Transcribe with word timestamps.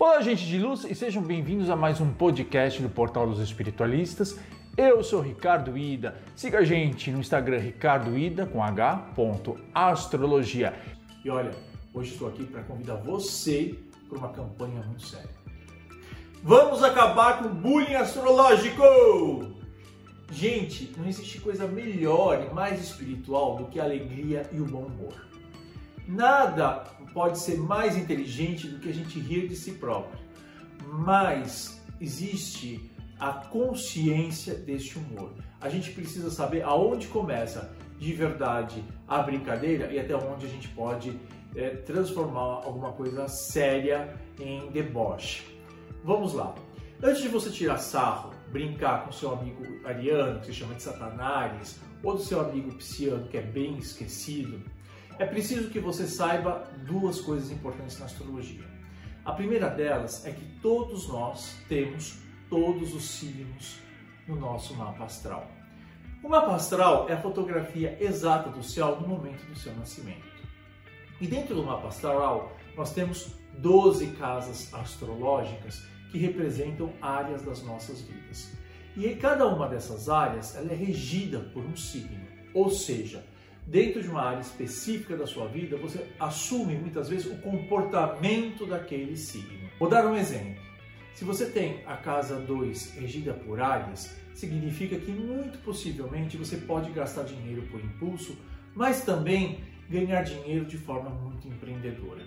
Olá, 0.00 0.20
gente 0.20 0.46
de 0.46 0.60
luz, 0.60 0.84
e 0.84 0.94
sejam 0.94 1.20
bem-vindos 1.20 1.68
a 1.68 1.74
mais 1.74 2.00
um 2.00 2.12
podcast 2.12 2.80
do 2.80 2.88
Portal 2.88 3.26
dos 3.26 3.40
Espiritualistas. 3.40 4.38
Eu 4.76 5.02
sou 5.02 5.20
Ricardo 5.20 5.76
Ida. 5.76 6.14
Siga 6.36 6.58
a 6.58 6.64
gente 6.64 7.10
no 7.10 7.18
Instagram 7.18 7.58
Ricardo 7.58 8.16
Ida 8.16 8.46
com 8.46 8.62
H. 8.62 9.08
Astrologia. 9.74 10.72
E 11.24 11.28
olha, 11.28 11.50
hoje 11.92 12.12
estou 12.12 12.28
aqui 12.28 12.44
para 12.44 12.62
convidar 12.62 12.94
você 12.94 13.76
para 14.08 14.18
uma 14.18 14.28
campanha 14.28 14.80
muito 14.82 15.02
séria. 15.02 15.28
Vamos 16.44 16.84
acabar 16.84 17.42
com 17.42 17.48
o 17.48 17.54
bullying 17.54 17.94
astrológico! 17.94 18.84
Gente, 20.30 20.94
não 20.96 21.08
existe 21.08 21.40
coisa 21.40 21.66
melhor 21.66 22.46
e 22.48 22.54
mais 22.54 22.80
espiritual 22.80 23.56
do 23.56 23.64
que 23.64 23.80
a 23.80 23.82
alegria 23.82 24.48
e 24.52 24.60
o 24.60 24.64
bom 24.64 24.82
humor. 24.82 25.26
Nada 26.06 26.84
pode 27.18 27.40
ser 27.40 27.58
mais 27.58 27.96
inteligente 27.96 28.68
do 28.68 28.78
que 28.78 28.88
a 28.88 28.94
gente 28.94 29.18
rir 29.18 29.48
de 29.48 29.56
si 29.56 29.72
próprio, 29.72 30.16
mas 30.86 31.82
existe 32.00 32.92
a 33.18 33.32
consciência 33.32 34.54
deste 34.54 35.00
humor. 35.00 35.32
A 35.60 35.68
gente 35.68 35.90
precisa 35.90 36.30
saber 36.30 36.62
aonde 36.62 37.08
começa 37.08 37.74
de 37.98 38.12
verdade 38.12 38.84
a 39.08 39.18
brincadeira 39.20 39.92
e 39.92 39.98
até 39.98 40.14
onde 40.14 40.46
a 40.46 40.48
gente 40.48 40.68
pode 40.68 41.18
é, 41.56 41.70
transformar 41.70 42.62
alguma 42.64 42.92
coisa 42.92 43.26
séria 43.26 44.16
em 44.38 44.70
deboche. 44.70 45.42
Vamos 46.04 46.34
lá. 46.34 46.54
Antes 47.02 47.22
de 47.22 47.28
você 47.28 47.50
tirar 47.50 47.78
sarro, 47.78 48.30
brincar 48.52 49.04
com 49.04 49.10
seu 49.10 49.32
amigo 49.32 49.64
ariano, 49.84 50.38
que 50.38 50.46
se 50.46 50.52
chama 50.52 50.76
de 50.76 50.84
Satanás, 50.84 51.80
ou 52.00 52.14
do 52.14 52.22
seu 52.22 52.40
amigo 52.40 52.72
pisciano, 52.76 53.26
que 53.26 53.38
é 53.38 53.42
bem 53.42 53.76
esquecido, 53.76 54.62
é 55.18 55.26
preciso 55.26 55.70
que 55.70 55.80
você 55.80 56.06
saiba 56.06 56.70
duas 56.86 57.20
coisas 57.20 57.50
importantes 57.50 57.98
na 57.98 58.06
astrologia. 58.06 58.64
A 59.24 59.32
primeira 59.32 59.68
delas 59.68 60.24
é 60.24 60.30
que 60.30 60.44
todos 60.62 61.08
nós 61.08 61.56
temos 61.68 62.18
todos 62.48 62.94
os 62.94 63.04
signos 63.04 63.80
no 64.26 64.36
nosso 64.36 64.74
mapa 64.74 65.04
astral. 65.04 65.50
O 66.22 66.28
mapa 66.28 66.54
astral 66.54 67.08
é 67.08 67.14
a 67.14 67.20
fotografia 67.20 67.96
exata 68.00 68.48
do 68.50 68.62
céu 68.62 69.00
no 69.00 69.08
momento 69.08 69.44
do 69.46 69.56
seu 69.56 69.74
nascimento. 69.74 70.26
E 71.20 71.26
dentro 71.26 71.54
do 71.54 71.64
mapa 71.64 71.88
astral, 71.88 72.56
nós 72.76 72.92
temos 72.92 73.32
12 73.58 74.12
casas 74.12 74.72
astrológicas 74.72 75.82
que 76.10 76.18
representam 76.18 76.92
áreas 77.02 77.42
das 77.42 77.62
nossas 77.62 78.00
vidas. 78.02 78.52
E 78.96 79.14
cada 79.16 79.46
uma 79.46 79.68
dessas 79.68 80.08
áreas, 80.08 80.56
ela 80.56 80.72
é 80.72 80.76
regida 80.76 81.40
por 81.52 81.64
um 81.64 81.76
signo. 81.76 82.26
Ou 82.54 82.70
seja, 82.70 83.24
dentro 83.68 84.02
de 84.02 84.08
uma 84.08 84.22
área 84.22 84.40
específica 84.40 85.16
da 85.16 85.26
sua 85.26 85.46
vida, 85.46 85.76
você 85.76 86.04
assume 86.18 86.74
muitas 86.74 87.08
vezes 87.08 87.26
o 87.26 87.36
comportamento 87.36 88.64
daquele 88.64 89.16
signo. 89.16 89.68
Vou 89.78 89.88
dar 89.88 90.06
um 90.06 90.16
exemplo. 90.16 90.60
Se 91.14 91.24
você 91.24 91.46
tem 91.46 91.82
a 91.86 91.96
casa 91.96 92.40
2 92.40 92.94
regida 92.94 93.34
por 93.34 93.60
áreas, 93.60 94.16
significa 94.34 94.96
que 94.98 95.10
muito 95.10 95.58
possivelmente 95.58 96.36
você 96.36 96.56
pode 96.56 96.90
gastar 96.92 97.24
dinheiro 97.24 97.62
por 97.70 97.80
impulso, 97.80 98.36
mas 98.74 99.02
também 99.02 99.60
ganhar 99.90 100.22
dinheiro 100.22 100.64
de 100.64 100.78
forma 100.78 101.10
muito 101.10 101.46
empreendedora. 101.46 102.22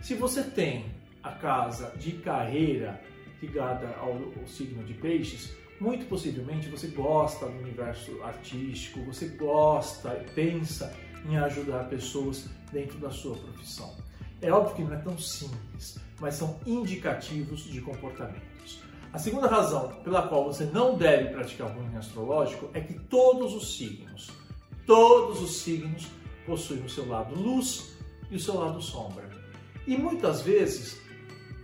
Se 0.00 0.14
você 0.14 0.42
tem 0.42 0.86
a 1.22 1.30
casa 1.30 1.92
de 1.96 2.12
carreira 2.12 3.00
ligada 3.40 3.88
ao, 3.98 4.18
signo 4.46 4.82
de 4.84 4.94
peixes, 4.94 5.54
muito 5.82 6.06
possivelmente 6.06 6.68
você 6.68 6.86
gosta 6.86 7.46
do 7.46 7.58
universo 7.58 8.22
artístico, 8.22 9.04
você 9.04 9.26
gosta 9.26 10.14
e 10.14 10.30
pensa 10.30 10.94
em 11.28 11.36
ajudar 11.36 11.88
pessoas 11.88 12.48
dentro 12.72 12.98
da 12.98 13.10
sua 13.10 13.36
profissão. 13.36 13.92
É 14.40 14.52
óbvio 14.52 14.76
que 14.76 14.84
não 14.84 14.94
é 14.94 14.98
tão 14.98 15.18
simples, 15.18 15.98
mas 16.20 16.36
são 16.36 16.60
indicativos 16.64 17.64
de 17.64 17.80
comportamentos. 17.80 18.80
A 19.12 19.18
segunda 19.18 19.48
razão 19.48 19.88
pela 20.04 20.28
qual 20.28 20.44
você 20.44 20.64
não 20.66 20.96
deve 20.96 21.30
praticar 21.30 21.68
o 21.68 21.74
bullying 21.74 21.96
astrológico 21.96 22.70
é 22.74 22.80
que 22.80 22.94
todos 22.94 23.52
os 23.52 23.76
signos, 23.76 24.30
todos 24.86 25.42
os 25.42 25.62
signos 25.62 26.06
possuem 26.46 26.84
o 26.84 26.88
seu 26.88 27.08
lado 27.08 27.34
luz 27.34 27.96
e 28.30 28.36
o 28.36 28.40
seu 28.40 28.54
lado 28.54 28.80
sombra. 28.80 29.28
E 29.84 29.96
muitas 29.96 30.42
vezes 30.42 31.00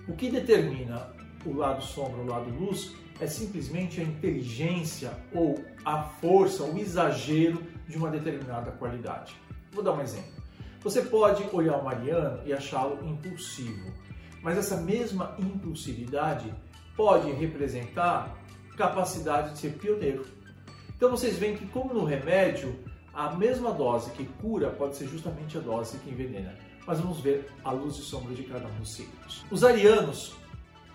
o 0.09 0.13
que 0.15 0.29
determina 0.29 1.13
o 1.47 1.55
lado 1.55 1.83
sombra, 1.85 2.21
o 2.21 2.27
lado 2.27 2.51
luz, 2.51 2.93
é 3.21 3.27
simplesmente 3.27 4.01
a 4.01 4.05
inteligência 4.05 5.13
ou 5.35 5.63
a 5.85 6.03
força, 6.03 6.65
o 6.65 6.79
exagero 6.79 7.63
de 7.87 7.97
uma 7.97 8.11
determinada 8.11 8.71
qualidade. 8.73 9.35
Vou 9.73 9.83
dar 9.83 9.93
um 9.93 10.01
exemplo. 10.01 10.39
Você 10.83 11.03
pode 11.03 11.45
olhar 11.53 11.77
o 11.77 11.85
Mariano 11.85 12.41
e 12.47 12.53
achá-lo 12.53 13.05
impulsivo, 13.07 13.93
mas 14.43 14.57
essa 14.57 14.77
mesma 14.77 15.35
impulsividade 15.39 16.55
pode 16.97 17.31
representar 17.33 18.37
capacidade 18.77 19.53
de 19.53 19.59
ser 19.59 19.73
pioneiro. 19.73 20.25
Então 20.97 21.11
vocês 21.11 21.37
veem 21.37 21.57
que, 21.57 21.67
como 21.67 21.93
no 21.93 22.05
remédio, 22.05 22.79
a 23.13 23.35
mesma 23.35 23.73
dose 23.73 24.11
que 24.13 24.25
cura 24.25 24.71
pode 24.71 24.97
ser 24.97 25.09
justamente 25.09 25.59
a 25.59 25.61
dose 25.61 25.99
que 25.99 26.11
envenena. 26.11 26.57
Mas 26.87 27.01
vamos 27.01 27.21
ver 27.21 27.51
a 27.65 27.73
luz 27.73 27.97
e 27.97 28.03
sombra 28.03 28.35
de 28.35 28.45
cada 28.45 28.67
um 28.67 28.75
dos 28.79 28.95
signos. 28.95 29.45
Os 29.51 29.65
arianos, 29.65 30.35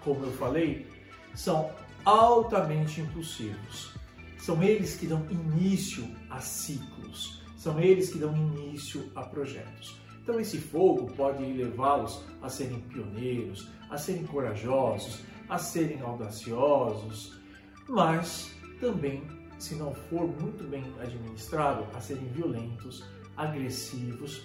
como 0.04 0.26
eu 0.26 0.32
falei, 0.32 0.88
são 1.36 1.70
altamente 2.06 3.02
impulsivos. 3.02 3.94
São 4.38 4.62
eles 4.62 4.96
que 4.96 5.08
dão 5.08 5.26
início 5.30 6.06
a 6.30 6.40
ciclos, 6.40 7.42
são 7.56 7.80
eles 7.80 8.12
que 8.12 8.18
dão 8.18 8.36
início 8.36 9.10
a 9.16 9.22
projetos. 9.22 9.98
Então, 10.22 10.40
esse 10.40 10.58
fogo 10.58 11.12
pode 11.14 11.44
levá-los 11.44 12.24
a 12.42 12.50
serem 12.50 12.80
pioneiros, 12.82 13.70
a 13.90 13.98
serem 13.98 14.26
corajosos, 14.26 15.20
a 15.50 15.58
serem 15.58 16.02
audaciosos, 16.02 17.40
mas 17.88 18.54
também, 18.80 19.24
se 19.60 19.76
não 19.76 19.94
for 19.94 20.28
muito 20.42 20.64
bem 20.70 20.84
administrado, 21.02 21.86
a 21.94 22.00
serem 22.00 22.28
violentos, 22.30 23.04
agressivos 23.36 24.42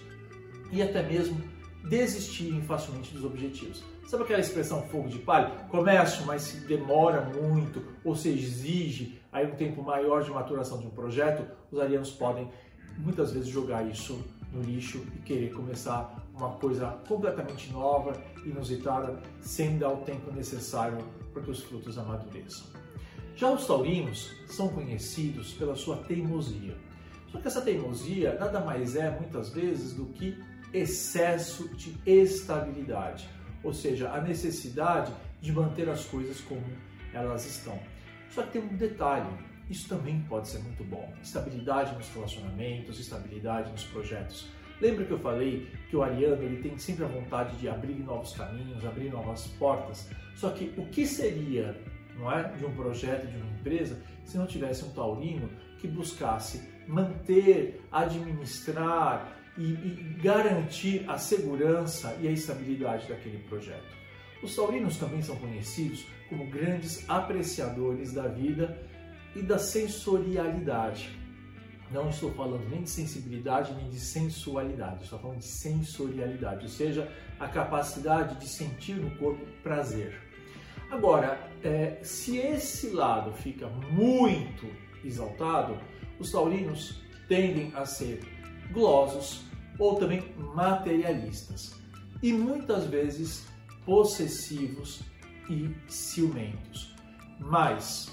e 0.70 0.82
até 0.82 1.02
mesmo 1.02 1.40
desistirem 1.88 2.62
facilmente 2.62 3.12
dos 3.14 3.24
objetivos. 3.24 3.82
Sabe 4.08 4.22
aquela 4.22 4.40
expressão 4.40 4.80
fogo 4.84 5.06
de 5.06 5.18
palha? 5.18 5.50
Começo, 5.68 6.24
mas 6.24 6.40
se 6.40 6.56
demora 6.60 7.20
muito 7.20 7.84
ou 8.02 8.16
se 8.16 8.30
exige 8.30 9.20
aí 9.30 9.46
um 9.46 9.54
tempo 9.54 9.82
maior 9.82 10.24
de 10.24 10.30
maturação 10.30 10.78
de 10.78 10.86
um 10.86 10.90
projeto, 10.90 11.46
os 11.70 11.78
arianos 11.78 12.10
podem 12.12 12.50
muitas 12.96 13.32
vezes 13.32 13.50
jogar 13.50 13.86
isso 13.86 14.24
no 14.50 14.62
lixo 14.62 15.04
e 15.14 15.18
querer 15.18 15.52
começar 15.52 16.26
uma 16.34 16.52
coisa 16.52 16.86
completamente 17.06 17.70
nova, 17.70 18.14
inusitada, 18.46 19.20
sem 19.42 19.76
dar 19.76 19.90
o 19.90 19.98
tempo 19.98 20.32
necessário 20.32 20.96
para 21.34 21.42
que 21.42 21.50
os 21.50 21.62
frutos 21.62 21.98
amadureçam. 21.98 22.66
Já 23.36 23.50
os 23.50 23.66
taurinos 23.66 24.34
são 24.46 24.68
conhecidos 24.68 25.52
pela 25.52 25.76
sua 25.76 25.98
teimosia. 25.98 26.74
Só 27.30 27.38
que 27.38 27.46
essa 27.46 27.60
teimosia 27.60 28.38
nada 28.40 28.58
mais 28.58 28.96
é, 28.96 29.10
muitas 29.10 29.50
vezes, 29.50 29.92
do 29.92 30.06
que 30.06 30.42
excesso 30.72 31.68
de 31.76 31.94
estabilidade, 32.06 33.28
ou 33.62 33.72
seja, 33.72 34.10
a 34.10 34.20
necessidade 34.20 35.12
de 35.40 35.52
manter 35.52 35.88
as 35.88 36.04
coisas 36.04 36.40
como 36.40 36.64
elas 37.12 37.46
estão. 37.46 37.78
Só 38.30 38.42
que 38.42 38.52
tem 38.52 38.62
um 38.62 38.76
detalhe, 38.76 39.28
isso 39.70 39.88
também 39.88 40.20
pode 40.28 40.48
ser 40.48 40.58
muito 40.60 40.84
bom. 40.84 41.12
Estabilidade 41.22 41.94
nos 41.94 42.08
relacionamentos, 42.14 42.98
estabilidade 42.98 43.70
nos 43.70 43.84
projetos. 43.84 44.48
Lembra 44.80 45.04
que 45.04 45.10
eu 45.10 45.18
falei 45.18 45.68
que 45.90 45.96
o 45.96 46.02
ariano 46.02 46.42
ele 46.42 46.62
tem 46.62 46.78
sempre 46.78 47.04
a 47.04 47.08
vontade 47.08 47.56
de 47.56 47.68
abrir 47.68 47.98
novos 47.98 48.32
caminhos, 48.34 48.84
abrir 48.84 49.10
novas 49.10 49.46
portas? 49.58 50.08
Só 50.36 50.50
que 50.50 50.72
o 50.76 50.86
que 50.86 51.04
seria, 51.04 51.76
não 52.16 52.30
é, 52.30 52.44
de 52.52 52.64
um 52.64 52.72
projeto, 52.74 53.26
de 53.26 53.36
uma 53.36 53.50
empresa, 53.58 54.00
se 54.24 54.38
não 54.38 54.46
tivesse 54.46 54.84
um 54.84 54.90
taurino 54.90 55.50
que 55.78 55.88
buscasse 55.88 56.68
manter, 56.86 57.82
administrar, 57.90 59.37
e, 59.58 59.64
e 59.64 60.16
garantir 60.22 61.04
a 61.08 61.18
segurança 61.18 62.16
e 62.20 62.28
a 62.28 62.30
estabilidade 62.30 63.08
daquele 63.08 63.38
projeto. 63.48 63.98
Os 64.42 64.54
taurinos 64.54 64.96
também 64.96 65.20
são 65.20 65.36
conhecidos 65.36 66.06
como 66.28 66.46
grandes 66.46 67.04
apreciadores 67.10 68.12
da 68.12 68.28
vida 68.28 68.80
e 69.34 69.42
da 69.42 69.58
sensorialidade. 69.58 71.10
Não 71.90 72.10
estou 72.10 72.32
falando 72.34 72.68
nem 72.68 72.82
de 72.82 72.90
sensibilidade 72.90 73.72
nem 73.74 73.88
de 73.88 73.98
sensualidade, 73.98 75.04
estou 75.04 75.18
falando 75.18 75.38
de 75.38 75.46
sensorialidade, 75.46 76.64
ou 76.64 76.68
seja, 76.70 77.10
a 77.40 77.48
capacidade 77.48 78.38
de 78.38 78.46
sentir 78.46 78.94
no 78.94 79.10
corpo 79.16 79.44
prazer. 79.62 80.20
Agora, 80.90 81.38
é, 81.64 81.98
se 82.02 82.36
esse 82.36 82.90
lado 82.90 83.32
fica 83.32 83.68
muito 83.90 84.66
exaltado, 85.04 85.78
os 86.18 86.30
taurinos 86.30 87.02
tendem 87.26 87.72
a 87.74 87.84
ser 87.84 88.20
glosos, 88.70 89.47
ou 89.78 89.96
também 89.96 90.34
materialistas 90.54 91.74
e 92.22 92.32
muitas 92.32 92.84
vezes 92.86 93.46
possessivos 93.84 95.00
e 95.48 95.74
ciumentos. 95.88 96.94
Mas, 97.38 98.10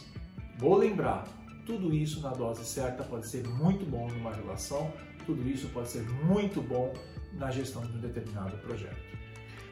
vou 0.57 0.77
lembrar, 0.77 1.27
tudo 1.65 1.93
isso 1.93 2.21
na 2.21 2.29
dose 2.29 2.63
certa 2.63 3.03
pode 3.03 3.27
ser 3.27 3.45
muito 3.47 3.85
bom 3.85 4.07
numa 4.07 4.31
relação, 4.31 4.93
tudo 5.25 5.47
isso 5.49 5.67
pode 5.69 5.89
ser 5.89 6.03
muito 6.25 6.61
bom 6.61 6.93
na 7.33 7.49
gestão 7.51 7.81
de 7.81 7.97
um 7.97 7.99
determinado 7.99 8.55
projeto. 8.57 9.01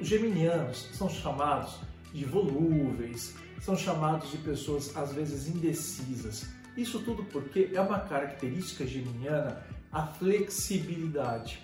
Os 0.02 0.08
geminianos 0.08 0.90
são 0.94 1.08
chamados 1.08 1.80
de 2.12 2.26
volúveis, 2.26 3.36
são 3.62 3.78
chamados 3.78 4.32
de 4.32 4.38
pessoas 4.38 4.96
às 4.98 5.14
vezes 5.14 5.48
indecisas. 5.48 6.50
Isso 6.76 7.00
tudo 7.00 7.24
porque 7.26 7.70
é 7.74 7.80
uma 7.80 8.00
característica 8.00 8.86
geminiana 8.86 9.64
a 9.92 10.08
flexibilidade. 10.08 11.62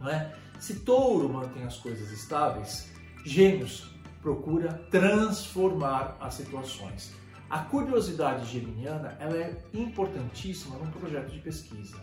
Não 0.00 0.08
é? 0.08 0.34
Se 0.58 0.80
touro 0.80 1.28
mantém 1.28 1.62
as 1.64 1.76
coisas 1.76 2.10
estáveis, 2.10 2.90
gêmeos 3.24 3.94
procura 4.20 4.72
transformar 4.90 6.16
as 6.20 6.34
situações. 6.34 7.12
A 7.48 7.60
curiosidade 7.60 8.44
geminiana 8.50 9.16
ela 9.20 9.36
é 9.36 9.56
importantíssima 9.72 10.76
num 10.76 10.90
projeto 10.90 11.30
de 11.30 11.38
pesquisa. 11.38 11.96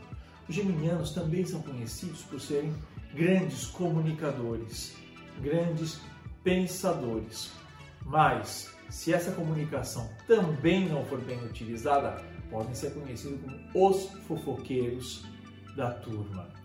Os 0.48 0.56
geminianos 0.56 1.12
também 1.12 1.46
são 1.46 1.62
conhecidos 1.62 2.22
por 2.22 2.40
serem 2.40 2.74
grandes 3.14 3.68
comunicadores, 3.68 4.96
grandes 5.42 6.00
pensadores. 6.44 7.52
Mas, 8.04 8.72
se 8.90 9.14
essa 9.14 9.32
comunicação 9.32 10.10
também 10.28 10.88
não 10.88 11.06
for 11.06 11.20
bem 11.22 11.44
utilizada, 11.44 12.24
podem 12.50 12.74
ser 12.74 12.94
conhecidos 12.94 13.40
como 13.42 13.90
os 13.90 14.10
fofoqueiros 14.28 15.26
da 15.76 15.92
turma. 15.92 16.65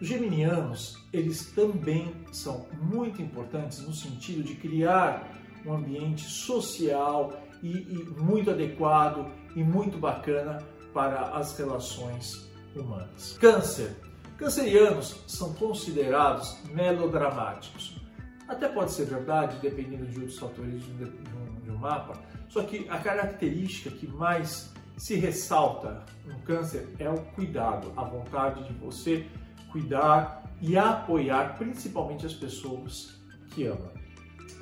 Os 0.00 0.08
geminianos, 0.08 0.96
eles 1.12 1.52
também 1.52 2.14
são 2.32 2.66
muito 2.80 3.20
importantes 3.20 3.80
no 3.80 3.92
sentido 3.92 4.42
de 4.42 4.54
criar 4.54 5.30
um 5.66 5.74
ambiente 5.74 6.22
social 6.22 7.38
e, 7.62 7.68
e 7.68 8.04
muito 8.18 8.50
adequado 8.50 9.30
e 9.54 9.62
muito 9.62 9.98
bacana 9.98 10.58
para 10.94 11.36
as 11.36 11.56
relações 11.58 12.50
humanas. 12.74 13.36
Câncer. 13.38 13.94
Cancerianos 14.38 15.22
são 15.26 15.52
considerados 15.52 16.56
melodramáticos. 16.72 18.00
Até 18.48 18.68
pode 18.68 18.92
ser 18.92 19.04
verdade, 19.04 19.58
dependendo 19.60 20.06
de 20.06 20.18
outros 20.18 20.38
fatores 20.38 20.82
de 20.82 21.04
um, 21.04 21.60
de 21.62 21.70
um 21.70 21.76
mapa, 21.76 22.18
só 22.48 22.62
que 22.62 22.88
a 22.88 22.98
característica 22.98 23.90
que 23.90 24.06
mais 24.06 24.72
se 24.96 25.14
ressalta 25.14 26.04
no 26.26 26.38
câncer 26.40 26.88
é 26.98 27.08
o 27.08 27.18
cuidado, 27.34 27.92
a 27.96 28.04
vontade 28.04 28.66
de 28.66 28.72
você 28.74 29.26
cuidar 29.70 30.50
e 30.60 30.76
apoiar 30.76 31.56
principalmente 31.56 32.26
as 32.26 32.34
pessoas 32.34 33.20
que 33.50 33.66
ama. 33.66 33.92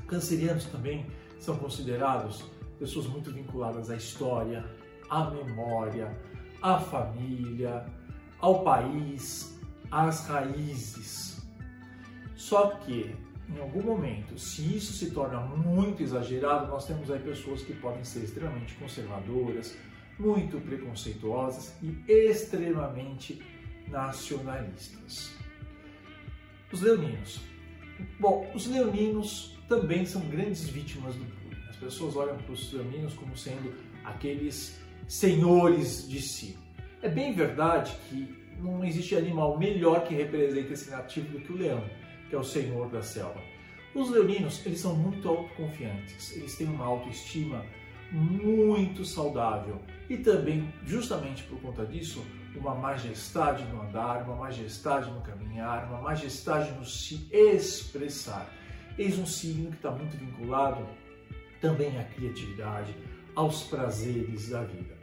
Cancerianos 0.07 0.65
também 0.67 1.07
são 1.39 1.57
considerados 1.57 2.45
pessoas 2.79 3.07
muito 3.07 3.31
vinculadas 3.31 3.91
à 3.91 3.97
história, 3.97 4.65
à 5.11 5.31
memória, 5.31 6.17
à 6.63 6.79
família, 6.79 7.87
ao 8.39 8.63
país, 8.63 9.59
às 9.91 10.27
raízes. 10.27 11.47
Só 12.35 12.71
que, 12.71 13.15
em 13.49 13.59
algum 13.61 13.83
momento, 13.83 14.39
se 14.39 14.77
isso 14.77 14.93
se 14.93 15.11
torna 15.11 15.41
muito 15.41 16.03
exagerado, 16.03 16.69
nós 16.69 16.87
temos 16.87 17.11
aí 17.11 17.19
pessoas 17.19 17.63
que 17.63 17.73
podem 17.75 18.05
ser 18.05 18.21
extremamente 18.21 18.75
conservadoras, 18.75 19.77
muito 20.19 20.61
preconceituosas 20.61 21.75
e 21.83 22.05
extremamente 22.09 23.43
nacionalistas. 23.91 25.35
Os 26.73 26.81
leoninos. 26.83 27.41
Bom, 28.21 28.51
os 28.55 28.67
leoninos 28.67 29.57
também 29.69 30.05
são 30.05 30.23
grandes 30.29 30.69
vítimas 30.69 31.15
do 31.15 31.25
bullying. 31.25 31.69
As 31.69 31.77
pessoas 31.77 32.17
olham 32.17 32.37
para 32.37 32.53
os 32.53 32.73
leoninos 32.73 33.15
como 33.15 33.37
sendo 33.37 33.75
aqueles 34.05 34.81
senhores 35.07 36.09
de 36.09 36.21
si. 36.21 36.57
É 37.03 37.09
bem 37.09 37.33
verdade 37.33 37.97
que 38.09 38.37
não 38.61 38.85
existe 38.85 39.17
animal 39.17 39.59
melhor 39.59 40.05
que 40.05 40.15
represente 40.15 40.73
esse 40.73 40.91
nativo 40.91 41.39
do 41.39 41.41
que 41.41 41.53
o 41.53 41.57
leão, 41.57 41.85
que 42.29 42.35
é 42.35 42.39
o 42.39 42.45
senhor 42.45 42.91
da 42.91 43.03
selva. 43.03 43.41
Os 43.95 44.11
leoninos, 44.11 44.65
eles 44.67 44.81
são 44.81 44.95
muito 44.95 45.29
autoconfiantes, 45.29 46.37
eles 46.37 46.57
têm 46.57 46.67
uma 46.67 46.85
autoestima 46.85 47.65
muito 48.11 49.05
saudável 49.05 49.81
e 50.09 50.17
também, 50.17 50.73
justamente 50.85 51.43
por 51.45 51.61
conta 51.61 51.85
disso, 51.87 52.25
uma 52.55 52.75
majestade 52.75 53.65
no 53.65 53.83
andar, 53.83 54.23
uma 54.23 54.37
majestade 54.37 55.11
no 55.11 55.21
caminhar, 55.21 55.89
uma 55.89 56.01
majestade 56.01 56.71
no 56.73 56.85
se 56.85 57.29
expressar. 57.33 58.53
Eis 58.99 59.19
um 59.19 59.27
signo 59.27 59.71
que 59.71 59.77
está 59.77 59.91
muito 59.91 60.17
vinculado 60.17 60.85
também 61.61 61.99
à 61.99 62.05
criatividade, 62.05 62.95
aos 63.35 63.65
prazeres 63.65 64.49
da 64.49 64.63
vida. 64.63 64.97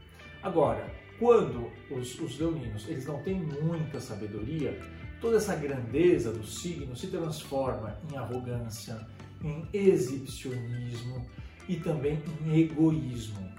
Agora, 0.43 0.91
quando 1.19 1.71
os, 1.89 2.19
os 2.19 2.37
leoninos 2.37 2.87
eles 2.87 3.05
não 3.05 3.21
têm 3.23 3.39
muita 3.39 3.99
sabedoria, 4.01 4.79
toda 5.21 5.37
essa 5.37 5.55
grandeza 5.55 6.31
do 6.31 6.45
signo 6.45 6.95
se 6.95 7.07
transforma 7.07 7.97
em 8.11 8.17
arrogância, 8.17 9.07
em 9.43 9.67
exibicionismo 9.73 11.25
e 11.67 11.77
também 11.77 12.21
em 12.45 12.59
egoísmo. 12.59 13.49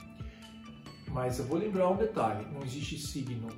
Mas 1.09 1.39
eu 1.39 1.47
vou 1.47 1.59
lembrar 1.59 1.89
um 1.89 1.97
detalhe: 1.97 2.47
não 2.53 2.63
existe 2.63 2.99
signo 2.99 3.49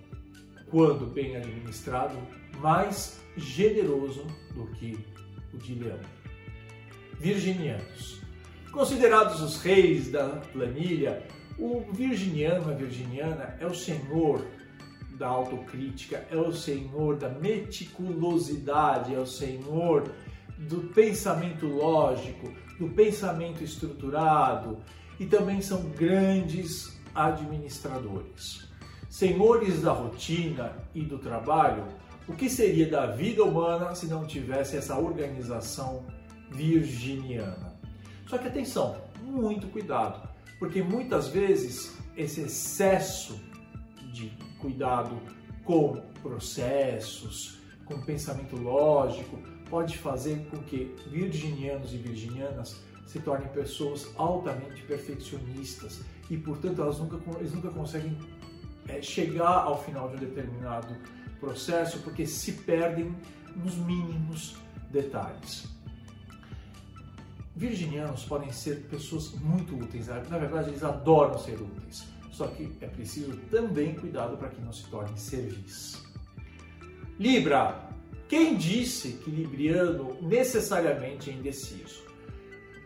quando 0.71 1.07
bem 1.07 1.37
administrado, 1.37 2.17
mais 2.61 3.19
generoso 3.37 4.27
do 4.55 4.67
que 4.69 4.99
o 5.53 5.59
de 5.59 5.75
leão. 5.75 5.99
Virginianos. 7.19 8.21
Considerados 8.73 9.41
os 9.41 9.61
reis 9.61 10.11
da 10.11 10.29
planilha, 10.53 11.23
o 11.59 11.81
virginiano, 11.93 12.71
a 12.71 12.75
virginiana, 12.75 13.57
é 13.59 13.67
o 13.67 13.75
senhor 13.75 14.47
da 15.13 15.27
autocrítica, 15.27 16.25
é 16.31 16.37
o 16.37 16.53
senhor 16.53 17.17
da 17.17 17.29
meticulosidade, 17.29 19.15
é 19.15 19.19
o 19.19 19.27
senhor 19.27 20.13
do 20.59 20.83
pensamento 20.95 21.67
lógico, 21.67 22.53
do 22.79 22.89
pensamento 22.91 23.65
estruturado 23.65 24.79
e 25.19 25.27
também 25.27 25.61
são 25.61 25.83
grandes 25.91 27.01
administradores 27.15 28.68
senhores 29.19 29.83
da 29.83 29.91
rotina 29.91 30.77
e 30.95 31.03
do 31.03 31.19
trabalho, 31.19 31.83
o 32.29 32.35
que 32.35 32.49
seria 32.49 32.89
da 32.89 33.07
vida 33.07 33.43
humana 33.43 33.93
se 33.93 34.07
não 34.07 34.25
tivesse 34.25 34.77
essa 34.77 34.97
organização 34.97 36.07
virginiana? 36.53 37.75
Só 38.29 38.39
que 38.39 38.47
atenção, 38.47 38.97
muito 39.21 39.67
cuidado, 39.73 40.29
porque 40.61 40.85
muitas 40.85 41.27
vezes 41.27 41.99
esse 42.17 42.43
excesso 42.43 43.41
de 44.13 44.31
cuidado 44.61 45.21
com 45.65 46.01
processos, 46.23 47.59
com 47.87 48.01
pensamento 48.01 48.55
lógico, 48.55 49.37
pode 49.69 49.99
fazer 49.99 50.47
com 50.49 50.59
que 50.59 50.95
virginianos 51.09 51.93
e 51.93 51.97
virginianas 51.97 52.81
se 53.05 53.19
tornem 53.19 53.49
pessoas 53.49 54.13
altamente 54.17 54.81
perfeccionistas 54.83 56.03
e, 56.31 56.37
portanto, 56.37 56.81
elas 56.83 57.01
nunca, 57.01 57.19
eles 57.41 57.53
nunca 57.53 57.71
conseguem 57.71 58.17
é, 58.89 59.03
chegar 59.03 59.65
ao 59.65 59.83
final 59.83 60.09
de 60.09 60.17
um 60.17 60.19
determinado 60.19 60.97
processo 61.39 61.99
porque 62.01 62.27
se 62.27 62.53
perdem 62.53 63.15
nos 63.55 63.75
mínimos 63.77 64.57
detalhes. 64.91 65.69
Virginianos 67.55 68.25
podem 68.25 68.53
ser 68.53 68.87
pessoas 68.89 69.33
muito 69.33 69.77
úteis, 69.77 70.07
na 70.07 70.39
verdade 70.39 70.71
eles 70.71 70.83
adoram 70.85 71.39
ser 71.39 71.61
úteis, 71.61 72.05
só 72.31 72.47
que 72.47 72.73
é 72.81 72.87
preciso 72.87 73.37
também 73.51 73.95
cuidado 73.95 74.37
para 74.37 74.49
que 74.49 74.61
não 74.61 74.73
se 74.73 74.85
tornem 74.89 75.17
serviço. 75.17 76.07
Libra, 77.19 77.89
quem 78.29 78.57
disse 78.57 79.15
que 79.15 79.31
Libriano 79.31 80.17
necessariamente 80.23 81.31
é 81.31 81.33
indeciso? 81.33 82.08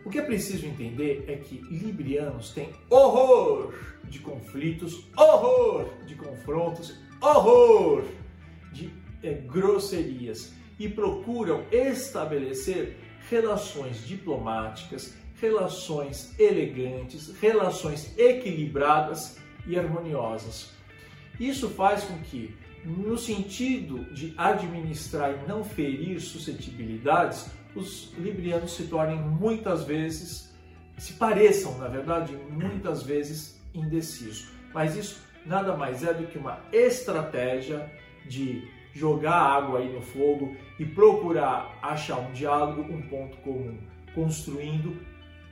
O 0.05 0.09
que 0.09 0.19
é 0.19 0.21
preciso 0.21 0.65
entender 0.65 1.23
é 1.27 1.35
que 1.37 1.57
Librianos 1.57 2.51
têm 2.51 2.69
horror 2.89 3.73
de 4.03 4.19
conflitos, 4.19 5.07
horror 5.17 5.89
de 6.05 6.15
confrontos, 6.15 6.99
horror 7.21 8.03
de 8.71 8.91
é, 9.23 9.33
grosserias 9.33 10.53
e 10.77 10.89
procuram 10.89 11.65
estabelecer 11.71 12.97
relações 13.29 14.05
diplomáticas, 14.05 15.15
relações 15.39 16.37
elegantes, 16.37 17.33
relações 17.39 18.17
equilibradas 18.17 19.37
e 19.65 19.79
harmoniosas. 19.79 20.71
Isso 21.39 21.69
faz 21.69 22.03
com 22.03 22.17
que, 22.19 22.53
no 22.83 23.17
sentido 23.17 24.03
de 24.13 24.33
administrar 24.37 25.43
e 25.43 25.47
não 25.47 25.63
ferir 25.63 26.19
suscetibilidades, 26.19 27.49
os 27.75 28.13
librianos 28.17 28.75
se 28.75 28.87
tornem 28.87 29.19
muitas 29.19 29.83
vezes, 29.83 30.53
se 30.97 31.13
pareçam, 31.13 31.77
na 31.77 31.87
verdade, 31.87 32.35
muitas 32.49 33.03
vezes 33.03 33.61
indeciso. 33.73 34.51
Mas 34.73 34.95
isso 34.95 35.21
nada 35.45 35.75
mais 35.75 36.03
é 36.03 36.13
do 36.13 36.27
que 36.27 36.37
uma 36.37 36.59
estratégia 36.71 37.91
de 38.25 38.67
jogar 38.93 39.33
água 39.33 39.79
aí 39.79 39.91
no 39.91 40.01
fogo 40.01 40.55
e 40.79 40.85
procurar 40.85 41.77
achar 41.81 42.19
um 42.19 42.31
diálogo, 42.31 42.81
um 42.93 43.01
ponto 43.01 43.37
comum, 43.37 43.77
construindo 44.13 44.95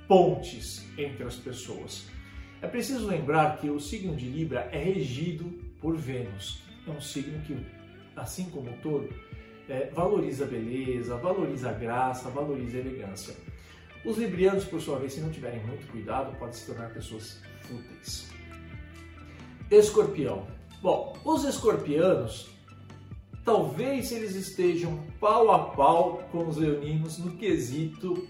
pontes 0.07 0.87
entre 0.97 1.23
as 1.23 1.35
pessoas. 1.35 2.07
É 2.61 2.67
preciso 2.67 3.07
lembrar 3.07 3.57
que 3.57 3.69
o 3.69 3.79
signo 3.79 4.15
de 4.15 4.27
Libra 4.27 4.69
é 4.71 4.77
regido 4.77 5.45
por 5.79 5.97
Vênus. 5.97 6.61
É 6.87 6.91
um 6.91 7.01
signo 7.01 7.41
que, 7.41 7.57
assim 8.15 8.49
como 8.51 8.69
o 8.69 8.77
touro, 8.77 9.09
é, 9.71 9.89
valoriza 9.93 10.43
a 10.43 10.47
beleza, 10.47 11.15
valoriza 11.15 11.69
a 11.69 11.73
graça, 11.73 12.29
valoriza 12.29 12.75
a 12.75 12.81
elegância. 12.81 13.33
Os 14.03 14.17
librianos, 14.17 14.65
por 14.65 14.81
sua 14.81 14.99
vez, 14.99 15.13
se 15.13 15.21
não 15.21 15.29
tiverem 15.29 15.65
muito 15.65 15.89
cuidado, 15.89 16.37
podem 16.37 16.53
se 16.53 16.65
tornar 16.65 16.89
pessoas 16.89 17.39
fúteis. 17.61 18.29
Escorpião. 19.69 20.45
Bom, 20.81 21.17
os 21.23 21.45
escorpianos, 21.45 22.49
talvez 23.45 24.11
eles 24.11 24.35
estejam 24.35 25.01
pau 25.21 25.49
a 25.51 25.59
pau 25.69 26.27
com 26.33 26.49
os 26.49 26.57
leoninos 26.57 27.17
no 27.17 27.31
quesito 27.37 28.27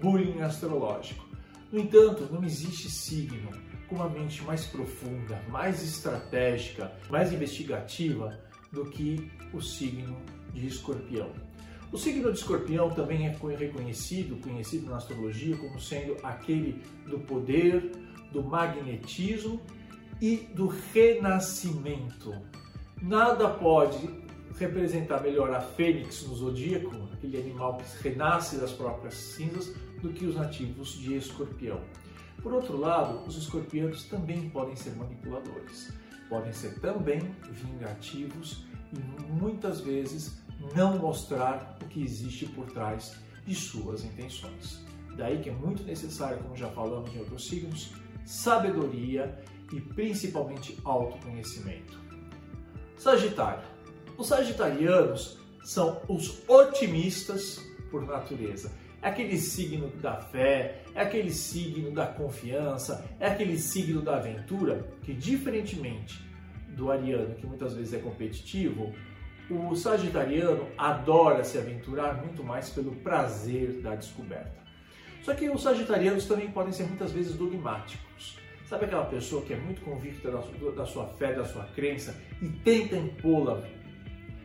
bullying 0.00 0.40
astrológico. 0.40 1.26
No 1.72 1.80
entanto, 1.80 2.28
não 2.30 2.44
existe 2.44 2.88
signo 2.88 3.50
com 3.88 3.96
uma 3.96 4.08
mente 4.08 4.40
mais 4.44 4.66
profunda, 4.66 5.42
mais 5.48 5.82
estratégica, 5.82 6.92
mais 7.10 7.32
investigativa 7.32 8.38
do 8.70 8.84
que 8.84 9.28
o 9.52 9.60
signo 9.60 10.16
de 10.52 10.66
escorpião. 10.66 11.30
O 11.92 11.98
signo 11.98 12.32
de 12.32 12.38
escorpião 12.38 12.90
também 12.90 13.26
é 13.26 13.36
reconhecido, 13.56 14.40
conhecido 14.40 14.88
na 14.88 14.96
astrologia 14.96 15.56
como 15.56 15.80
sendo 15.80 16.16
aquele 16.22 16.80
do 17.06 17.18
poder, 17.18 17.90
do 18.32 18.44
magnetismo 18.44 19.60
e 20.20 20.36
do 20.54 20.68
renascimento. 20.92 22.32
Nada 23.02 23.48
pode 23.48 24.08
representar 24.56 25.20
melhor 25.22 25.52
a 25.52 25.60
fênix 25.60 26.26
no 26.28 26.34
zodíaco, 26.36 26.94
aquele 27.12 27.38
animal 27.38 27.78
que 27.78 28.08
renasce 28.08 28.56
das 28.58 28.72
próprias 28.72 29.14
cinzas, 29.14 29.74
do 30.00 30.10
que 30.10 30.26
os 30.26 30.36
nativos 30.36 30.92
de 30.92 31.16
escorpião. 31.16 31.80
Por 32.42 32.52
outro 32.52 32.76
lado, 32.76 33.26
os 33.26 33.36
escorpianos 33.36 34.04
também 34.04 34.48
podem 34.50 34.76
ser 34.76 34.94
manipuladores, 34.96 35.92
podem 36.28 36.52
ser 36.52 36.78
também 36.80 37.20
vingativos 37.50 38.64
e 38.92 39.32
muitas 39.32 39.80
vezes 39.80 40.40
não 40.74 40.98
mostrar 40.98 41.78
o 41.82 41.86
que 41.86 42.02
existe 42.02 42.46
por 42.46 42.66
trás 42.66 43.16
de 43.46 43.54
suas 43.54 44.04
intenções. 44.04 44.84
Daí 45.16 45.40
que 45.40 45.50
é 45.50 45.52
muito 45.52 45.82
necessário, 45.82 46.42
como 46.42 46.56
já 46.56 46.68
falamos 46.68 47.14
em 47.14 47.18
outros 47.18 47.48
signos, 47.48 47.92
sabedoria 48.24 49.38
e 49.72 49.80
principalmente 49.80 50.78
autoconhecimento. 50.84 51.98
Sagitário. 52.96 53.64
Os 54.16 54.28
sagitarianos 54.28 55.38
são 55.64 56.00
os 56.08 56.42
otimistas 56.48 57.60
por 57.90 58.06
natureza. 58.06 58.70
É 59.02 59.08
aquele 59.08 59.38
signo 59.38 59.88
da 59.96 60.16
fé, 60.16 60.82
é 60.94 61.00
aquele 61.00 61.30
signo 61.30 61.90
da 61.90 62.06
confiança, 62.06 63.04
é 63.18 63.28
aquele 63.28 63.58
signo 63.58 64.02
da 64.02 64.16
aventura 64.16 64.86
que, 65.02 65.14
diferentemente 65.14 66.29
do 66.80 66.90
ariano, 66.90 67.34
que 67.34 67.46
muitas 67.46 67.74
vezes 67.74 67.92
é 67.92 67.98
competitivo, 67.98 68.92
o 69.50 69.74
sagitariano 69.76 70.66
adora 70.78 71.44
se 71.44 71.58
aventurar 71.58 72.14
muito 72.24 72.42
mais 72.42 72.70
pelo 72.70 72.92
prazer 72.96 73.80
da 73.82 73.94
descoberta. 73.94 74.58
Só 75.22 75.34
que 75.34 75.50
os 75.50 75.62
sagitarianos 75.62 76.24
também 76.24 76.50
podem 76.50 76.72
ser 76.72 76.84
muitas 76.84 77.12
vezes 77.12 77.34
dogmáticos. 77.34 78.38
Sabe 78.66 78.86
aquela 78.86 79.04
pessoa 79.04 79.42
que 79.42 79.52
é 79.52 79.56
muito 79.56 79.82
convicta 79.82 80.30
da 80.30 80.86
sua, 80.86 81.06
fé, 81.18 81.34
da 81.34 81.44
sua 81.44 81.64
crença 81.74 82.16
e 82.40 82.48
tenta 82.48 82.96
impô-la 82.96 83.62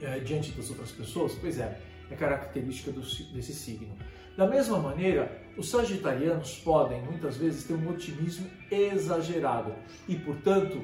é, 0.02 0.20
diante 0.20 0.52
das 0.52 0.70
outras 0.70 0.92
pessoas? 0.92 1.34
Pois 1.40 1.60
é, 1.60 1.80
é 2.12 2.16
característica 2.16 2.92
do, 2.92 3.02
desse 3.02 3.54
signo. 3.54 3.96
Da 4.36 4.48
mesma 4.48 4.80
maneira, 4.80 5.32
os 5.56 5.70
sagitarianos 5.70 6.58
podem 6.58 7.02
muitas 7.04 7.38
vezes 7.38 7.64
ter 7.64 7.74
um 7.74 7.88
otimismo 7.90 8.50
exagerado 8.70 9.74
e, 10.10 10.16
portanto, 10.16 10.82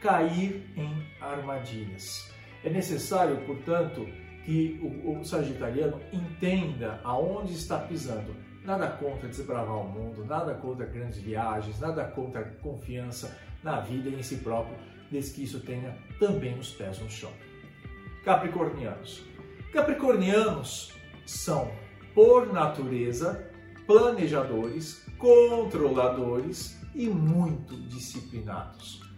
cair 0.00 0.64
em 0.76 1.06
armadilhas. 1.20 2.30
É 2.64 2.70
necessário, 2.70 3.44
portanto, 3.46 4.06
que 4.44 4.80
o, 4.82 5.20
o 5.20 5.24
sagitariano 5.24 6.00
entenda 6.12 7.00
aonde 7.04 7.52
está 7.52 7.78
pisando. 7.78 8.34
Nada 8.64 8.88
contra 8.88 9.28
desbravar 9.28 9.78
o 9.78 9.88
mundo, 9.88 10.24
nada 10.24 10.54
contra 10.54 10.86
grandes 10.86 11.18
viagens, 11.18 11.80
nada 11.80 12.04
contra 12.04 12.44
confiança 12.62 13.38
na 13.62 13.80
vida 13.80 14.08
e 14.08 14.14
em 14.14 14.22
si 14.22 14.36
próprio, 14.36 14.76
desde 15.10 15.34
que 15.34 15.44
isso 15.44 15.60
tenha 15.60 15.96
também 16.18 16.58
os 16.58 16.70
pés 16.70 16.98
no 16.98 17.10
chão. 17.10 17.32
Capricornianos. 18.24 19.24
Capricornianos 19.72 20.94
são 21.24 21.70
por 22.14 22.52
natureza, 22.52 23.50
planejadores, 23.86 25.06
controladores 25.16 26.78
e 26.94 27.08
muito 27.08 27.76
disciplinados. 27.88 29.09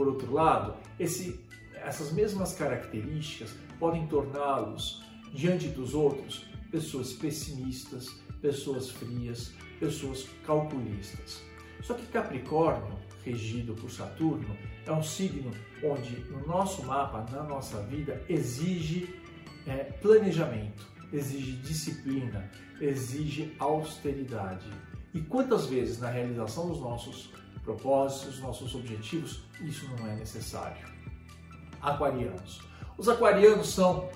Por 0.00 0.08
outro 0.08 0.32
lado, 0.32 0.76
esse, 0.98 1.38
essas 1.74 2.10
mesmas 2.10 2.54
características 2.54 3.54
podem 3.78 4.06
torná-los, 4.06 5.04
diante 5.34 5.68
dos 5.68 5.92
outros, 5.92 6.46
pessoas 6.70 7.12
pessimistas, 7.12 8.08
pessoas 8.40 8.88
frias, 8.88 9.52
pessoas 9.78 10.26
calculistas. 10.46 11.42
Só 11.82 11.92
que 11.92 12.06
Capricórnio, 12.06 12.98
regido 13.26 13.74
por 13.74 13.90
Saturno, 13.90 14.56
é 14.86 14.90
um 14.90 15.02
signo 15.02 15.50
onde 15.84 16.18
no 16.30 16.46
nosso 16.46 16.82
mapa, 16.82 17.30
na 17.30 17.42
nossa 17.42 17.82
vida, 17.82 18.24
exige 18.26 19.14
é, 19.66 19.84
planejamento, 20.00 20.82
exige 21.12 21.52
disciplina, 21.56 22.50
exige 22.80 23.54
austeridade. 23.58 24.66
E 25.12 25.20
quantas 25.20 25.66
vezes 25.66 26.00
na 26.00 26.08
realização 26.08 26.68
dos 26.68 26.80
nossos 26.80 27.30
propósitos, 27.70 28.40
nossos 28.40 28.74
objetivos, 28.74 29.42
isso 29.60 29.88
não 29.96 30.08
é 30.08 30.16
necessário? 30.16 30.88
Aquarianos. 31.80 32.60
Os 32.98 33.08
aquarianos 33.08 33.68
são 33.72 34.08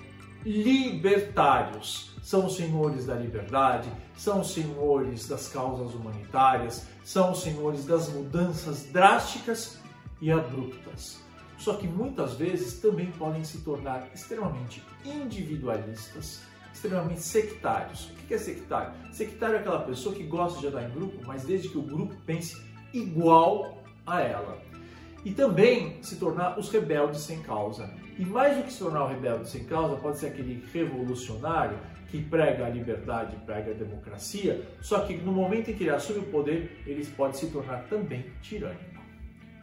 libertários, 0.43 2.11
são 2.21 2.45
os 2.45 2.55
senhores 2.55 3.05
da 3.05 3.15
liberdade, 3.15 3.89
são 4.15 4.41
os 4.41 4.51
senhores 4.51 5.27
das 5.27 5.47
causas 5.47 5.95
humanitárias, 5.95 6.87
são 7.03 7.31
os 7.31 7.41
senhores 7.41 7.85
das 7.85 8.09
mudanças 8.09 8.83
drásticas 8.91 9.79
e 10.21 10.31
abruptas. 10.31 11.19
Só 11.57 11.75
que 11.75 11.87
muitas 11.87 12.33
vezes 12.33 12.79
também 12.79 13.11
podem 13.11 13.43
se 13.43 13.59
tornar 13.59 14.09
extremamente 14.13 14.83
individualistas, 15.05 16.41
extremamente 16.71 17.21
sectários. 17.21 18.09
O 18.09 18.27
que 18.27 18.33
é 18.33 18.37
sectário? 18.37 18.93
Sectário 19.13 19.55
é 19.55 19.59
aquela 19.59 19.79
pessoa 19.79 20.13
que 20.13 20.23
gosta 20.23 20.59
de 20.59 20.67
andar 20.67 20.83
em 20.83 20.93
grupo, 20.93 21.25
mas 21.25 21.43
desde 21.43 21.69
que 21.69 21.77
o 21.77 21.81
grupo 21.81 22.13
pense 22.25 22.61
igual 22.97 23.83
a 24.05 24.21
ela. 24.21 24.61
E 25.23 25.31
também 25.31 25.97
se 26.01 26.17
tornar 26.17 26.59
os 26.59 26.69
rebeldes 26.69 27.21
sem 27.21 27.41
causa. 27.41 27.91
E 28.17 28.25
mais 28.25 28.57
do 28.57 28.63
que 28.63 28.71
se 28.71 28.79
tornar 28.79 29.05
o 29.05 29.07
rebelde 29.07 29.49
sem 29.49 29.63
causa, 29.63 29.95
pode 29.95 30.19
ser 30.19 30.27
aquele 30.27 30.63
revolucionário 30.71 31.77
que 32.09 32.21
prega 32.21 32.65
a 32.65 32.69
liberdade, 32.69 33.35
prega 33.45 33.71
a 33.71 33.73
democracia, 33.73 34.65
só 34.79 34.99
que 34.99 35.17
no 35.17 35.31
momento 35.31 35.71
em 35.71 35.73
que 35.73 35.83
ele 35.83 35.89
assume 35.89 36.19
o 36.19 36.23
poder, 36.23 36.81
ele 36.85 37.05
pode 37.07 37.37
se 37.37 37.47
tornar 37.47 37.87
também 37.89 38.25
tirânico. 38.41 39.01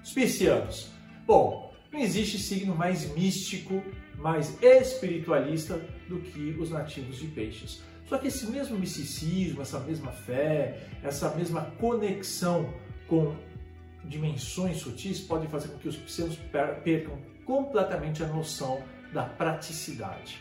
Os 0.03 0.13
piscianos. 0.13 0.91
Bom, 1.25 1.73
não 1.93 2.01
existe 2.01 2.39
signo 2.39 2.75
mais 2.75 3.15
místico 3.15 3.83
mais 4.23 4.57
espiritualista 4.63 5.81
do 6.09 6.21
que 6.21 6.57
os 6.59 6.71
nativos 6.71 7.19
de 7.19 7.27
peixes. 7.27 7.83
Só 8.09 8.17
que 8.19 8.29
esse 8.29 8.47
mesmo 8.47 8.79
misticismo, 8.79 9.63
essa 9.63 9.81
mesma 9.81 10.13
fé, 10.13 10.87
essa 11.03 11.35
mesma 11.35 11.63
conexão 11.79 12.73
com 13.13 13.37
dimensões 14.07 14.79
sutis 14.79 15.21
pode 15.21 15.47
fazer 15.49 15.69
com 15.69 15.77
que 15.77 15.89
os 15.89 15.97
piscianos 15.97 16.39
percam 16.83 17.19
completamente 17.45 18.23
a 18.23 18.27
noção 18.27 18.83
da 19.13 19.25
praticidade. 19.25 20.39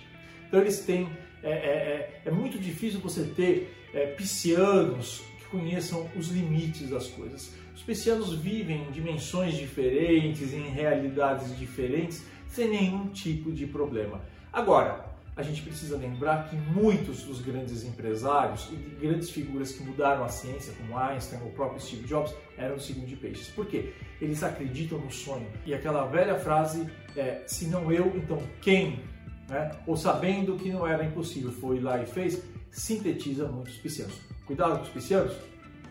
Então 0.48 0.62
eles 0.62 0.80
têm 0.80 1.10
é, 1.44 1.52
é, 1.52 1.54
é, 1.54 2.22
é 2.28 2.32
muito 2.32 2.58
difícil 2.58 3.02
você 3.02 3.26
ter 3.26 3.76
é, 3.94 4.06
piscianos 4.06 5.22
que 5.38 5.46
conheçam 5.50 6.10
os 6.16 6.30
limites 6.30 6.90
das 6.90 7.08
coisas. 7.08 7.54
Os 7.76 7.84
piscianos 7.84 8.34
vivem 8.36 8.88
em 8.88 8.92
dimensões 8.92 9.56
diferentes, 9.56 10.54
em 10.54 10.70
realidades 10.70 11.58
diferentes, 11.60 12.24
sem 12.48 12.70
nenhum 12.70 13.10
tipo 13.10 13.52
de 13.52 13.68
problema. 13.68 14.22
Agora, 14.54 15.11
a 15.36 15.42
gente 15.44 15.62
precisa 15.62 15.96
lembrar 15.96 16.50
que 16.50 16.56
muitos 16.56 17.24
dos 17.24 17.42
grandes 17.42 17.84
empresários 17.86 18.70
e 18.72 18.76
grandes 19.00 19.30
figuras 19.30 19.72
que 19.72 19.82
mudaram 19.84 20.26
a 20.26 20.30
ciência, 20.30 20.74
como 20.74 20.98
Einstein 20.98 21.42
ou 21.42 21.48
o 21.48 21.52
próprio 21.52 21.80
Steve 21.80 22.06
Jobs, 22.06 22.34
eram 22.58 22.76
do 22.76 22.82
signo 22.82 23.06
de 23.06 23.16
peixes. 23.16 23.48
Por 23.48 23.66
quê? 23.66 23.94
Eles 24.20 24.44
acreditam 24.44 24.98
no 25.00 25.10
sonho. 25.10 25.48
E 25.66 25.74
aquela 25.74 26.06
velha 26.06 26.38
frase 26.38 26.86
é: 27.16 27.44
se 27.48 27.68
não 27.68 27.92
eu, 27.92 28.08
então 28.16 28.42
quem? 28.62 29.00
Né? 29.48 29.72
Ou 29.88 29.96
sabendo 29.96 30.58
que 30.58 30.70
não 30.70 30.86
era 30.86 31.04
impossível, 31.06 31.52
foi 31.52 31.80
lá 31.80 32.02
e 32.02 32.06
fez, 32.06 32.44
sintetiza 32.70 33.48
muitos 33.48 33.78
piscianos. 33.78 34.16
Cuidado 34.46 34.80
com 34.80 34.84
os 34.84 34.90
piscianos, 34.90 35.34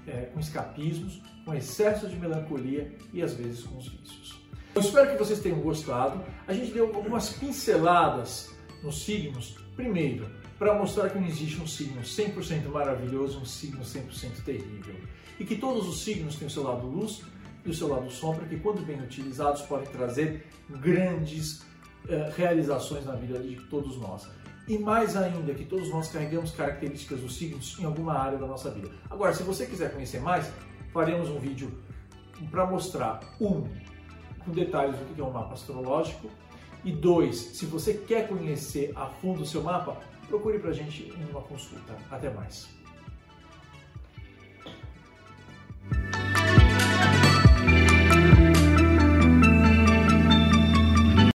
é, 0.06 0.26
com 0.32 0.40
escapismos, 0.40 1.23
com 1.47 1.54
excesso 1.54 2.06
de 2.06 2.16
melancolia 2.16 2.92
e 3.12 3.23
às 3.23 3.35
vezes 3.35 3.62
com 3.62 3.78
os 3.78 3.88
vícios. 3.88 4.38
Eu 4.75 4.82
espero 4.82 5.11
que 5.11 5.16
vocês 5.16 5.40
tenham 5.40 5.59
gostado. 5.61 6.23
A 6.47 6.52
gente 6.52 6.73
deu 6.73 6.87
algumas 6.94 7.30
pinceladas 7.30 8.50
nos 8.82 9.04
signos. 9.04 9.56
Primeiro, 9.76 10.28
para 10.58 10.75
mostrar 10.75 11.08
que 11.10 11.18
não 11.18 11.26
existe 11.26 11.60
um 11.60 11.66
signo 11.66 12.02
100% 12.02 12.68
maravilhoso, 12.68 13.38
um 13.40 13.44
signo 13.44 13.82
100% 13.82 14.44
terrível. 14.44 14.94
E 15.38 15.44
que 15.44 15.56
todos 15.56 15.88
os 15.88 16.02
signos 16.02 16.37
têm 16.37 16.49
o 16.49 16.50
seu 16.50 16.62
lado 16.62 16.87
luz 16.87 17.22
e 17.64 17.70
o 17.70 17.75
seu 17.75 17.88
lado 17.88 18.10
sombra, 18.10 18.46
que 18.46 18.58
quando 18.58 18.84
bem 18.84 19.00
utilizados 19.00 19.62
podem 19.62 19.87
trazer 19.87 20.46
grandes 20.68 21.60
uh, 22.04 22.30
realizações 22.37 23.04
na 23.06 23.14
vida 23.14 23.38
de 23.38 23.56
todos 23.68 23.96
nós. 23.99 24.28
e 24.68 24.78
mais 24.78 25.16
ainda 25.16 25.52
que 25.52 25.64
todos 25.64 25.88
nós 25.88 26.12
carregamos 26.12 26.52
características 26.52 27.20
dos 27.20 27.34
signos 27.34 27.76
em 27.80 27.84
alguma 27.84 28.14
área 28.14 28.38
da 28.38 28.46
nossa 28.46 28.70
vida. 28.70 28.88
Agora, 29.10 29.34
se 29.34 29.42
você 29.42 29.66
quiser 29.66 29.92
conhecer 29.92 30.20
mais, 30.20 30.49
faremos 30.92 31.28
um 31.28 31.40
vídeo 31.40 31.72
para 32.50 32.64
mostrar 32.66 33.20
um 33.40 33.66
com 34.44 34.52
detalhes 34.52 34.96
do 34.96 35.14
que 35.14 35.20
é 35.20 35.25
um 35.25 35.30
mapa 35.30 35.54
astrológico 35.54 36.30
e 36.84 36.92
dois, 36.92 37.37
se 37.37 37.66
você 37.66 37.94
quer 37.94 38.28
conhecer 38.28 38.92
a 38.96 39.06
fundo 39.06 39.42
o 39.42 39.46
seu 39.46 39.62
mapa, 39.62 39.99
procure 40.28 40.58
para 40.58 40.70
a 40.70 40.75
gente 40.75 41.02
em 41.02 41.30
uma 41.30 41.42
consulta. 41.42 41.96
Até 42.10 42.30
mais. 42.30 42.79